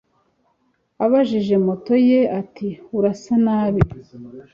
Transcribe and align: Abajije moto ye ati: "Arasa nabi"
Abajije 1.05 1.55
moto 1.65 1.93
ye 2.09 2.19
ati: 2.39 2.69
"Arasa 2.95 3.35
nabi" 3.45 3.81